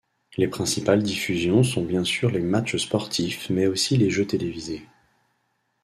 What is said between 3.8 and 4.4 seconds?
les jeux